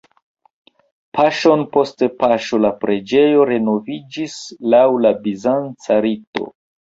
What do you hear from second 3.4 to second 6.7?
renoviĝis laŭ la bizanca rito.